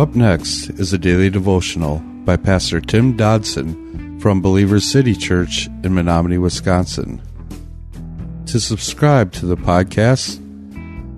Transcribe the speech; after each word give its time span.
Up 0.00 0.14
next 0.14 0.70
is 0.70 0.94
a 0.94 0.98
daily 0.98 1.28
devotional 1.28 1.98
by 2.24 2.38
Pastor 2.38 2.80
Tim 2.80 3.18
Dodson 3.18 4.18
from 4.18 4.40
Believers 4.40 4.90
City 4.90 5.14
Church 5.14 5.66
in 5.84 5.92
Menominee, 5.92 6.38
Wisconsin. 6.38 7.20
To 8.46 8.58
subscribe 8.58 9.30
to 9.32 9.44
the 9.44 9.58
podcast, 9.58 10.38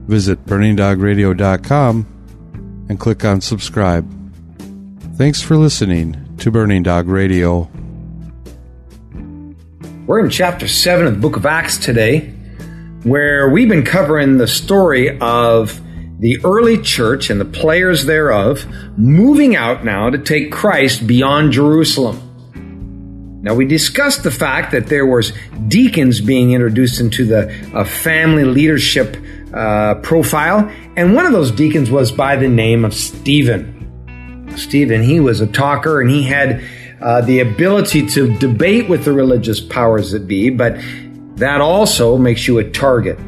visit 0.09 0.45
burningdogradio.com 0.47 2.87
and 2.89 2.99
click 2.99 3.25
on 3.25 3.41
subscribe. 3.41 4.05
Thanks 5.15 5.41
for 5.41 5.57
listening 5.57 6.37
to 6.39 6.51
Burning 6.51 6.83
Dog 6.83 7.07
Radio. 7.07 7.71
We're 10.09 10.25
in 10.25 10.29
chapter 10.29 10.67
7 10.67 11.07
of 11.07 11.15
the 11.15 11.21
book 11.21 11.37
of 11.37 11.47
Acts 11.47 11.77
today, 11.77 12.31
where 13.05 13.49
we've 13.49 13.69
been 13.69 13.85
covering 13.85 14.39
the 14.39 14.49
story 14.49 15.17
of 15.21 15.81
the 16.23 16.39
early 16.45 16.79
church 16.79 17.31
and 17.31 17.41
the 17.41 17.45
players 17.45 18.05
thereof 18.05 18.65
moving 18.97 19.57
out 19.57 19.85
now 19.85 20.09
to 20.09 20.17
take 20.17 20.53
Christ 20.53 21.05
beyond 21.05 21.51
Jerusalem. 21.51 23.41
Now 23.43 23.55
we 23.55 23.65
discussed 23.67 24.23
the 24.23 24.31
fact 24.31 24.71
that 24.71 24.87
there 24.87 25.05
was 25.05 25.33
deacons 25.67 26.21
being 26.21 26.53
introduced 26.53 27.01
into 27.01 27.27
the 27.27 27.53
uh, 27.75 27.83
family 27.83 28.45
leadership 28.45 29.17
uh, 29.53 29.97
profile, 29.97 30.71
and 30.97 31.13
one 31.13 31.27
of 31.27 31.33
those 31.33 31.51
deacons 31.51 31.91
was 31.91 32.13
by 32.13 32.37
the 32.37 32.47
name 32.47 32.85
of 32.85 32.95
Stephen. 32.95 34.53
Stephen, 34.57 35.03
he 35.03 35.19
was 35.19 35.41
a 35.41 35.47
talker 35.49 36.01
and 36.01 36.09
he 36.09 36.23
had 36.23 36.63
uh, 37.01 37.21
the 37.23 37.41
ability 37.41 38.07
to 38.07 38.33
debate 38.39 38.89
with 38.89 39.05
the 39.05 39.13
religious 39.13 39.61
powers 39.61 40.13
that 40.13 40.29
be, 40.29 40.51
but 40.51 40.77
that 41.35 41.61
also 41.61 42.17
makes 42.17 42.47
you 42.47 42.59
a 42.59 42.71
target. 42.71 43.19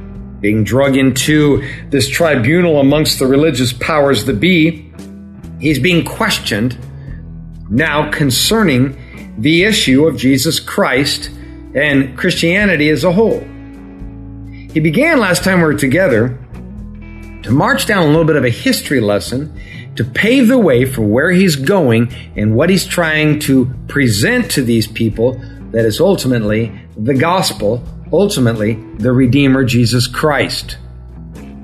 Being 0.45 0.63
drug 0.63 0.95
into 0.95 1.67
this 1.89 2.07
tribunal 2.07 2.79
amongst 2.79 3.19
the 3.19 3.27
religious 3.27 3.73
powers 3.73 4.27
that 4.27 4.41
be, 4.41 4.93
he's 5.59 5.79
being 5.79 6.05
questioned 6.05 6.77
now 7.71 8.11
concerning 8.11 8.95
the 9.39 9.65
issue 9.65 10.07
of 10.07 10.19
Jesus 10.19 10.61
Christ 10.61 11.31
and 11.75 12.19
Christianity 12.19 12.91
as 12.91 13.05
a 13.05 13.13
whole. 13.13 13.41
He 14.71 14.81
began 14.81 15.19
last 15.19 15.45
time 15.45 15.61
we 15.61 15.65
were 15.65 15.73
together 15.73 16.39
to 17.45 17.51
march 17.51 17.87
down 17.87 18.03
a 18.03 18.07
little 18.09 18.27
bit 18.27 18.37
of 18.37 18.45
a 18.45 18.51
history 18.51 19.01
lesson 19.01 19.59
to 19.97 20.05
pave 20.05 20.49
the 20.49 20.59
way 20.59 20.85
for 20.85 21.01
where 21.01 21.31
he's 21.31 21.57
going 21.57 22.13
and 22.37 22.55
what 22.55 22.69
he's 22.69 22.85
trying 22.85 23.39
to 23.39 23.73
present 23.89 24.51
to 24.51 24.63
these 24.63 24.87
people 24.87 25.43
that 25.71 25.87
is 25.87 26.03
ultimately 26.03 26.71
the 26.99 27.15
gospel, 27.15 27.83
ultimately 28.15 28.75
the 28.99 29.13
Redeemer 29.13 29.65
Jesus 29.65 30.07
Christ. 30.07 30.79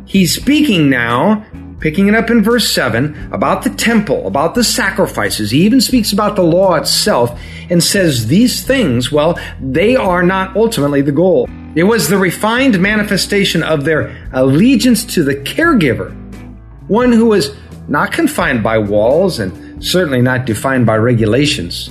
He's 0.07 0.35
speaking 0.35 0.91
now 0.91 1.47
picking 1.81 2.09
it 2.09 2.15
up 2.15 2.31
in 2.31 2.43
verse 2.43 2.73
7 2.73 3.33
about 3.33 3.65
the 3.65 3.71
temple, 3.71 4.27
about 4.27 4.55
the 4.55 4.63
sacrifices. 4.63 5.51
He 5.51 5.65
even 5.65 5.81
speaks 5.81 6.13
about 6.13 6.37
the 6.37 6.43
law 6.43 6.75
itself 6.75 7.39
and 7.71 7.83
says 7.83 8.27
these 8.27 8.65
things, 8.65 9.11
well, 9.11 9.39
they 9.61 9.97
are 9.97 10.23
not 10.23 10.55
ultimately 10.57 11.01
the 11.01 11.13
goal. 11.13 11.49
It 11.75 11.85
was 11.85 12.09
the 12.09 12.19
refined 12.19 12.81
manifestation 12.81 13.63
of 13.63 13.85
their 13.85 14.29
allegiance 14.33 15.05
to 15.15 15.23
the 15.23 15.37
caregiver, 15.37 16.13
one 16.89 17.13
who 17.13 17.27
was 17.27 17.57
not 17.89 18.13
confined 18.13 18.63
by 18.63 18.79
walls 18.79 19.39
and 19.39 19.85
certainly 19.85 20.21
not 20.21 20.45
defined 20.45 20.87
by 20.87 20.97
regulations. 20.97 21.91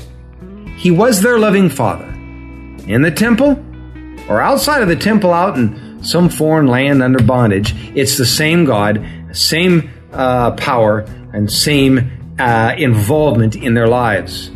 He 0.77 0.91
was 0.91 1.21
their 1.21 1.39
loving 1.39 1.69
father. 1.69 2.05
In 2.87 3.01
the 3.01 3.11
temple 3.11 3.63
or 4.29 4.41
outside 4.41 4.81
of 4.81 4.87
the 4.87 4.95
temple 4.95 5.33
out 5.33 5.57
in 5.57 6.03
some 6.03 6.29
foreign 6.29 6.67
land 6.67 7.03
under 7.03 7.21
bondage, 7.21 7.73
it's 7.95 8.17
the 8.17 8.25
same 8.25 8.63
God 8.63 9.05
same 9.31 9.89
uh, 10.11 10.51
power 10.51 11.01
and 11.33 11.51
same 11.51 12.35
uh, 12.39 12.73
involvement 12.77 13.55
in 13.55 13.73
their 13.73 13.87
lives. 13.87 14.51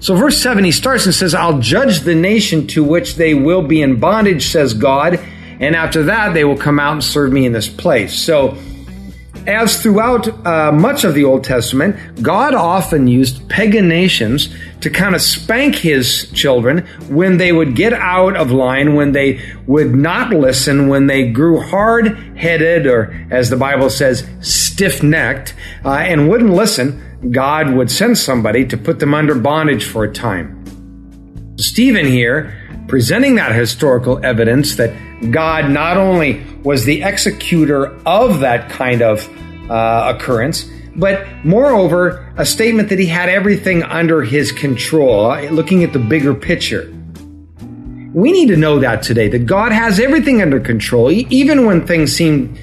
So, 0.00 0.14
verse 0.16 0.40
7, 0.42 0.64
he 0.64 0.72
starts 0.72 1.06
and 1.06 1.14
says, 1.14 1.34
I'll 1.34 1.60
judge 1.60 2.00
the 2.00 2.14
nation 2.14 2.66
to 2.68 2.84
which 2.84 3.14
they 3.14 3.32
will 3.32 3.62
be 3.62 3.80
in 3.80 4.00
bondage, 4.00 4.46
says 4.46 4.74
God, 4.74 5.18
and 5.60 5.74
after 5.74 6.04
that 6.04 6.34
they 6.34 6.44
will 6.44 6.58
come 6.58 6.78
out 6.78 6.92
and 6.92 7.04
serve 7.04 7.32
me 7.32 7.46
in 7.46 7.52
this 7.52 7.68
place. 7.68 8.12
So, 8.12 8.58
as 9.46 9.82
throughout 9.82 10.28
uh, 10.46 10.72
much 10.72 11.04
of 11.04 11.14
the 11.14 11.24
Old 11.24 11.44
Testament, 11.44 12.22
God 12.22 12.54
often 12.54 13.06
used 13.06 13.48
pagan 13.48 13.88
nations 13.88 14.54
to 14.80 14.90
kind 14.90 15.14
of 15.14 15.22
spank 15.22 15.76
his 15.76 16.30
children 16.32 16.86
when 17.08 17.36
they 17.36 17.52
would 17.52 17.76
get 17.76 17.92
out 17.92 18.36
of 18.36 18.50
line, 18.50 18.94
when 18.94 19.12
they 19.12 19.40
would 19.66 19.94
not 19.94 20.30
listen, 20.30 20.88
when 20.88 21.06
they 21.06 21.30
grew 21.30 21.60
hard 21.60 22.16
headed, 22.36 22.86
or 22.86 23.14
as 23.30 23.50
the 23.50 23.56
Bible 23.56 23.90
says, 23.90 24.28
stiff 24.40 25.02
necked, 25.02 25.54
uh, 25.84 25.90
and 25.90 26.28
wouldn't 26.28 26.50
listen. 26.50 27.02
God 27.30 27.70
would 27.74 27.90
send 27.90 28.18
somebody 28.18 28.66
to 28.66 28.76
put 28.76 28.98
them 28.98 29.14
under 29.14 29.34
bondage 29.34 29.84
for 29.84 30.04
a 30.04 30.12
time. 30.12 30.63
Stephen 31.56 32.06
here, 32.06 32.52
presenting 32.88 33.36
that 33.36 33.54
historical 33.54 34.24
evidence 34.24 34.76
that 34.76 34.92
God 35.30 35.70
not 35.70 35.96
only 35.96 36.42
was 36.64 36.84
the 36.84 37.02
executor 37.02 37.96
of 38.04 38.40
that 38.40 38.70
kind 38.70 39.02
of 39.02 39.28
uh, 39.70 40.14
occurrence, 40.14 40.68
but 40.96 41.26
moreover, 41.44 42.32
a 42.36 42.44
statement 42.44 42.88
that 42.88 42.98
he 42.98 43.06
had 43.06 43.28
everything 43.28 43.82
under 43.84 44.22
his 44.22 44.52
control, 44.52 45.30
uh, 45.30 45.42
looking 45.50 45.84
at 45.84 45.92
the 45.92 45.98
bigger 45.98 46.34
picture. 46.34 46.92
We 48.12 48.32
need 48.32 48.48
to 48.48 48.56
know 48.56 48.80
that 48.80 49.02
today, 49.02 49.28
that 49.28 49.46
God 49.46 49.72
has 49.72 49.98
everything 49.98 50.42
under 50.42 50.60
control, 50.60 51.10
even 51.10 51.66
when 51.66 51.86
things 51.86 52.14
seem 52.14 52.56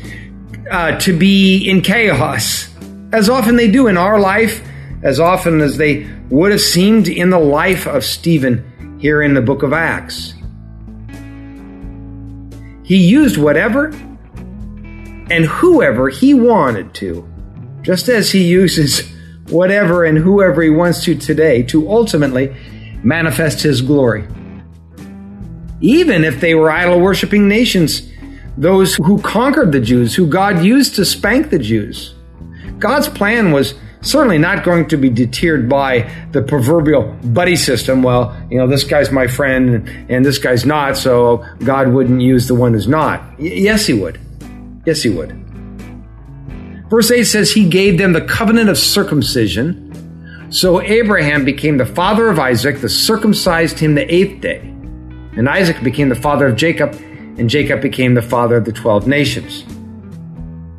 uh, 0.69 0.97
to 1.00 1.18
be 1.18 1.69
in 1.69 1.81
chaos, 1.81 2.69
as 3.12 3.30
often 3.30 3.56
they 3.56 3.69
do 3.69 3.88
in 3.88 3.97
our 3.97 4.19
life, 4.19 4.66
as 5.03 5.19
often 5.19 5.62
as 5.62 5.78
they 5.78 6.07
would 6.31 6.52
have 6.52 6.62
seemed 6.62 7.08
in 7.08 7.30
the 7.30 7.40
life 7.40 7.86
of 7.86 8.06
Stephen 8.06 8.97
here 9.00 9.22
in 9.22 9.34
the 9.34 9.42
book 9.42 9.64
of 9.64 9.74
Acts. 9.74 10.34
He 12.84 12.97
used 12.97 13.38
whatever 13.38 13.88
and 15.30 15.46
whoever 15.46 16.09
he 16.09 16.34
wanted 16.34 16.94
to, 16.96 17.28
just 17.81 18.09
as 18.09 18.31
he 18.31 18.44
uses 18.44 19.12
whatever 19.50 20.06
and 20.06 20.18
whoever 20.18 20.62
he 20.62 20.69
wants 20.69 21.03
to 21.03 21.16
today 21.16 21.64
to 21.64 21.90
ultimately 21.90 22.56
manifest 23.03 23.62
his 23.62 23.81
glory. 23.81 24.25
Even 25.81 26.24
if 26.24 26.40
they 26.40 26.56
were 26.56 26.72
idol 26.72 27.02
worshiping 27.02 27.48
nations, 27.48 28.09
those 28.58 28.96
who 28.96 29.19
conquered 29.22 29.72
the 29.72 29.81
Jews, 29.81 30.16
who 30.16 30.28
God 30.28 30.63
used 30.63 30.96
to 30.96 31.06
spank 31.06 31.50
the 31.50 31.59
Jews. 31.59 32.16
God's 32.80 33.09
plan 33.09 33.52
was 33.52 33.74
certainly 34.01 34.38
not 34.38 34.63
going 34.63 34.88
to 34.89 34.97
be 34.97 35.09
deterred 35.09 35.69
by 35.69 36.12
the 36.31 36.41
proverbial 36.41 37.03
buddy 37.23 37.56
system. 37.56 38.03
Well, 38.03 38.35
you 38.50 38.57
know, 38.57 38.67
this 38.67 38.84
guy's 38.84 39.12
my 39.12 39.28
friend 39.28 39.88
and 40.09 40.25
this 40.25 40.38
guy's 40.38 40.66
not, 40.66 40.97
so 40.97 41.45
God 41.63 41.89
wouldn't 41.89 42.22
use 42.22 42.47
the 42.47 42.56
one 42.56 42.73
who's 42.73 42.88
not. 42.88 43.22
Y- 43.39 43.45
yes, 43.45 43.85
he 43.85 43.94
would. 43.94 44.19
Yes, 44.85 45.03
he 45.03 45.09
would. 45.09 45.31
Verse 46.89 47.09
8 47.09 47.23
says, 47.23 47.51
He 47.51 47.69
gave 47.69 47.97
them 47.97 48.13
the 48.13 48.22
covenant 48.22 48.69
of 48.69 48.78
circumcision. 48.78 49.88
So 50.51 50.81
Abraham 50.81 51.45
became 51.45 51.78
the 51.78 51.85
father 51.85 52.29
of 52.29 52.38
Isaac, 52.38 52.81
the 52.81 52.89
circumcised 52.89 53.79
him 53.79 53.95
the 53.95 54.13
eighth 54.13 54.41
day. 54.41 54.59
And 55.38 55.47
Isaac 55.47 55.81
became 55.81 56.09
the 56.09 56.16
father 56.16 56.47
of 56.47 56.57
Jacob, 56.57 56.94
and 57.38 57.50
Jacob 57.50 57.81
became 57.81 58.16
the 58.16 58.22
father 58.22 58.57
of 58.57 58.66
the 58.66 58.73
twelve 58.73 59.07
nations. 59.07 59.66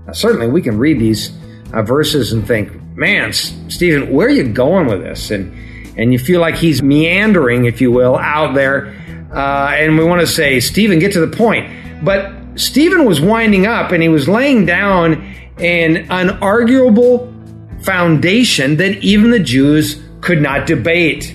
Now, 0.06 0.12
certainly, 0.12 0.48
we 0.48 0.60
can 0.60 0.76
read 0.76 1.00
these 1.00 1.30
uh, 1.72 1.80
verses 1.80 2.34
and 2.34 2.46
think, 2.46 2.70
man, 2.94 3.32
Stephen, 3.32 4.12
where 4.12 4.26
are 4.26 4.30
you 4.30 4.44
going 4.44 4.86
with 4.86 5.02
this? 5.02 5.30
And 5.30 5.52
and 5.96 6.12
you 6.12 6.18
feel 6.18 6.40
like 6.40 6.56
he's 6.56 6.82
meandering, 6.82 7.66
if 7.66 7.80
you 7.80 7.90
will, 7.90 8.16
out 8.16 8.54
there. 8.54 8.94
Uh, 9.32 9.72
and 9.74 9.98
we 9.98 10.04
want 10.04 10.20
to 10.20 10.26
say, 10.26 10.60
Stephen, 10.60 10.98
get 10.98 11.12
to 11.12 11.24
the 11.24 11.36
point. 11.36 11.70
But 12.04 12.32
Stephen 12.56 13.04
was 13.04 13.20
winding 13.20 13.66
up 13.66 13.92
and 13.92 14.02
he 14.02 14.08
was 14.08 14.28
laying 14.28 14.66
down 14.66 15.14
an 15.58 16.06
unarguable 16.08 17.30
foundation 17.84 18.76
that 18.76 18.98
even 18.98 19.30
the 19.30 19.38
Jews 19.38 20.02
could 20.20 20.40
not 20.40 20.66
debate. 20.66 21.34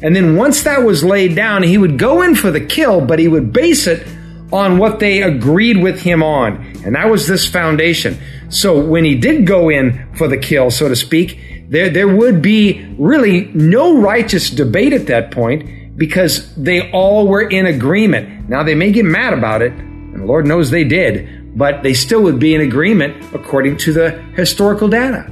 And 0.00 0.14
then 0.14 0.36
once 0.36 0.62
that 0.62 0.82
was 0.84 1.02
laid 1.02 1.34
down, 1.34 1.62
he 1.62 1.78
would 1.78 1.98
go 1.98 2.22
in 2.22 2.36
for 2.36 2.50
the 2.50 2.60
kill, 2.60 3.00
but 3.00 3.18
he 3.18 3.26
would 3.26 3.52
base 3.52 3.86
it 3.86 4.06
on 4.52 4.78
what 4.78 5.00
they 5.00 5.22
agreed 5.22 5.82
with 5.82 6.00
him 6.00 6.22
on. 6.22 6.56
And 6.84 6.94
that 6.94 7.10
was 7.10 7.26
this 7.26 7.46
foundation. 7.46 8.16
So 8.48 8.80
when 8.80 9.04
he 9.04 9.14
did 9.14 9.46
go 9.46 9.68
in 9.68 10.14
for 10.16 10.28
the 10.28 10.38
kill, 10.38 10.70
so 10.70 10.88
to 10.88 10.96
speak, 10.96 11.38
there, 11.68 11.90
there 11.90 12.08
would 12.08 12.40
be 12.40 12.86
really 12.98 13.46
no 13.54 14.00
righteous 14.00 14.48
debate 14.50 14.92
at 14.92 15.06
that 15.06 15.30
point 15.30 15.98
because 15.98 16.54
they 16.54 16.90
all 16.92 17.26
were 17.28 17.42
in 17.42 17.66
agreement. 17.66 18.48
Now 18.48 18.62
they 18.62 18.74
may 18.74 18.92
get 18.92 19.04
mad 19.04 19.34
about 19.34 19.60
it, 19.62 19.72
and 19.72 20.26
Lord 20.26 20.46
knows 20.46 20.70
they 20.70 20.84
did, 20.84 21.58
but 21.58 21.82
they 21.82 21.92
still 21.92 22.22
would 22.22 22.38
be 22.38 22.54
in 22.54 22.60
agreement 22.60 23.34
according 23.34 23.76
to 23.78 23.92
the 23.92 24.10
historical 24.34 24.88
data. 24.88 25.30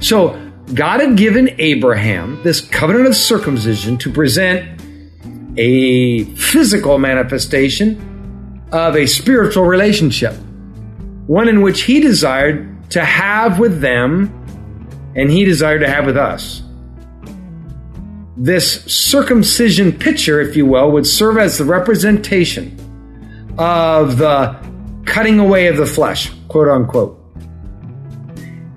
So 0.00 0.38
God 0.74 1.00
had 1.00 1.16
given 1.16 1.50
Abraham 1.58 2.40
this 2.44 2.60
covenant 2.60 3.06
of 3.06 3.16
circumcision 3.16 3.98
to 3.98 4.12
present 4.12 4.80
a 5.56 6.24
physical 6.34 6.98
manifestation 6.98 8.62
of 8.72 8.96
a 8.96 9.06
spiritual 9.06 9.64
relationship, 9.64 10.34
one 11.32 11.48
in 11.48 11.62
which 11.62 11.84
he 11.84 11.98
desired 11.98 12.90
to 12.90 13.02
have 13.02 13.58
with 13.58 13.80
them, 13.80 14.28
and 15.16 15.30
he 15.30 15.46
desired 15.46 15.78
to 15.78 15.88
have 15.88 16.04
with 16.04 16.18
us. 16.18 16.62
This 18.36 18.84
circumcision 18.84 19.92
picture, 19.92 20.42
if 20.42 20.56
you 20.56 20.66
will, 20.66 20.90
would 20.90 21.06
serve 21.06 21.38
as 21.38 21.56
the 21.56 21.64
representation 21.64 22.76
of 23.56 24.18
the 24.18 24.54
cutting 25.06 25.38
away 25.38 25.68
of 25.68 25.78
the 25.78 25.86
flesh, 25.86 26.30
quote 26.48 26.68
unquote. 26.68 27.18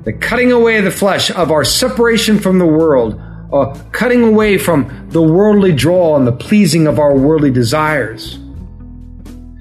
The 0.05 0.13
cutting 0.13 0.53
away 0.53 0.77
of 0.77 0.85
the 0.85 0.91
flesh, 0.91 1.29
of 1.31 1.51
our 1.51 1.65
separation 1.65 2.39
from 2.39 2.57
the 2.59 2.65
world, 2.65 3.19
uh, 3.51 3.77
cutting 3.91 4.23
away 4.23 4.57
from 4.57 5.09
the 5.09 5.21
worldly 5.21 5.73
draw 5.73 6.15
and 6.15 6.25
the 6.25 6.31
pleasing 6.31 6.87
of 6.87 6.99
our 6.99 7.17
worldly 7.17 7.51
desires. 7.51 8.39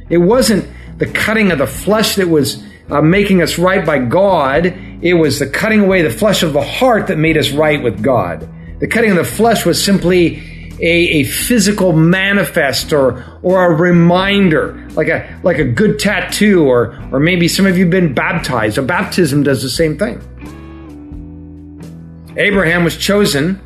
It 0.09 0.19
wasn't 0.19 0.65
the 0.99 1.07
cutting 1.07 1.51
of 1.51 1.59
the 1.59 1.67
flesh 1.67 2.15
that 2.15 2.29
was 2.29 2.63
uh, 2.91 3.01
making 3.01 3.43
us 3.43 3.59
right 3.59 3.85
by 3.85 3.99
God. 3.99 4.67
It 5.03 5.15
was 5.15 5.39
the 5.39 5.47
cutting 5.47 5.81
away 5.81 6.03
the 6.03 6.11
flesh 6.11 6.43
of 6.43 6.53
the 6.53 6.63
heart 6.63 7.07
that 7.09 7.19
made 7.19 7.37
us 7.37 7.51
right 7.51 7.83
with 7.83 8.03
God. 8.03 8.49
The 8.81 8.89
cutting 8.89 9.11
of 9.11 9.17
the 9.17 9.25
flesh 9.25 9.65
was 9.65 9.83
simply 9.83 10.43
a, 10.81 11.21
a 11.21 11.25
physical 11.25 11.93
manifest 11.93 12.93
or 12.93 13.25
or 13.43 13.73
a 13.73 13.75
reminder, 13.75 14.87
like 14.91 15.09
a 15.09 15.41
like 15.43 15.59
a 15.59 15.65
good 15.65 15.99
tattoo, 15.99 16.65
or 16.65 16.99
or 17.13 17.21
maybe 17.21 17.49
some 17.49 17.67
of 17.67 17.79
you 17.79 17.85
have 17.85 17.91
been 17.91 18.13
baptized. 18.15 18.79
A 18.79 18.83
baptism 18.83 19.43
does 19.43 19.63
the 19.63 19.71
same 19.71 19.99
thing. 19.99 20.21
Abraham 22.37 22.83
was 22.83 22.97
chosen, 22.97 23.61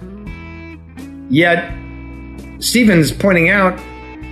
yet 1.31 1.73
Stephen's 2.61 3.11
pointing 3.11 3.49
out 3.49 3.81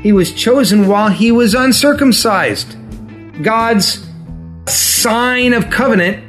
he 0.02 0.12
was 0.12 0.32
chosen 0.32 0.86
while 0.86 1.08
he 1.08 1.32
was 1.32 1.54
uncircumcised. 1.54 2.76
God's 3.42 4.05
sign 4.96 5.52
of 5.52 5.70
covenant, 5.70 6.24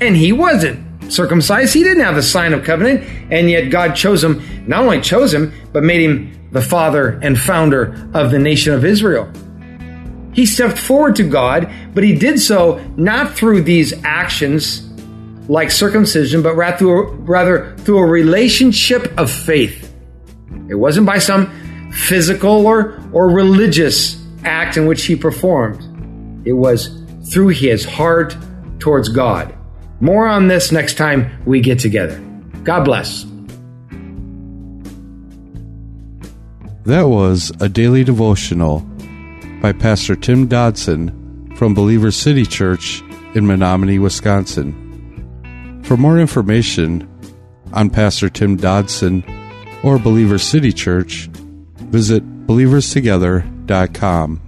and 0.00 0.16
he 0.16 0.32
wasn't 0.32 1.12
circumcised. 1.12 1.74
He 1.74 1.82
didn't 1.82 2.04
have 2.04 2.14
the 2.14 2.22
sign 2.22 2.52
of 2.52 2.64
covenant, 2.64 3.04
and 3.30 3.50
yet 3.50 3.70
God 3.70 3.94
chose 3.94 4.22
him, 4.22 4.42
not 4.66 4.84
only 4.84 5.00
chose 5.00 5.32
him, 5.32 5.52
but 5.72 5.82
made 5.82 6.00
him 6.00 6.48
the 6.52 6.62
father 6.62 7.18
and 7.22 7.38
founder 7.38 8.10
of 8.14 8.30
the 8.30 8.38
nation 8.38 8.72
of 8.72 8.84
Israel. 8.84 9.30
He 10.32 10.46
stepped 10.46 10.78
forward 10.78 11.16
to 11.16 11.24
God, 11.24 11.70
but 11.94 12.04
he 12.04 12.14
did 12.14 12.40
so 12.40 12.82
not 12.96 13.34
through 13.34 13.62
these 13.62 13.92
actions 14.04 14.88
like 15.48 15.70
circumcision, 15.70 16.42
but 16.42 16.54
rather 16.54 16.78
through, 16.78 17.00
a, 17.00 17.12
rather 17.16 17.76
through 17.78 17.98
a 17.98 18.06
relationship 18.06 19.12
of 19.18 19.30
faith. 19.30 19.94
It 20.68 20.74
wasn't 20.74 21.06
by 21.06 21.18
some 21.18 21.90
physical 21.92 22.66
or, 22.66 22.98
or 23.12 23.28
religious 23.28 24.22
act 24.44 24.76
in 24.76 24.86
which 24.86 25.04
he 25.04 25.16
performed. 25.16 25.82
It 26.46 26.54
was 26.54 27.01
through 27.30 27.48
his 27.48 27.84
heart 27.84 28.36
towards 28.78 29.08
God. 29.08 29.54
More 30.00 30.26
on 30.26 30.48
this 30.48 30.72
next 30.72 30.94
time 30.94 31.30
we 31.46 31.60
get 31.60 31.78
together. 31.78 32.18
God 32.64 32.84
bless. 32.84 33.24
That 36.84 37.08
was 37.08 37.52
a 37.60 37.68
daily 37.68 38.02
devotional 38.02 38.80
by 39.60 39.72
Pastor 39.72 40.16
Tim 40.16 40.48
Dodson 40.48 41.54
from 41.56 41.74
Believer 41.74 42.10
City 42.10 42.44
Church 42.44 43.02
in 43.34 43.46
Menominee, 43.46 44.00
Wisconsin. 44.00 44.72
For 45.84 45.96
more 45.96 46.18
information 46.18 47.08
on 47.72 47.88
Pastor 47.88 48.28
Tim 48.28 48.56
Dodson 48.56 49.22
or 49.84 50.00
Believer 50.00 50.38
City 50.38 50.72
Church, 50.72 51.28
visit 51.90 52.24
believerstogether.com. 52.46 54.40